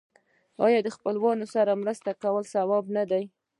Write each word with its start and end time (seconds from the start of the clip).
آیا 0.65 0.79
د 0.83 0.89
خپلوانو 0.95 1.45
سره 1.55 1.79
مرسته 1.83 2.11
کول 2.21 2.43
ثواب 2.53 2.85
نه 2.97 3.03
دی؟ 3.11 3.23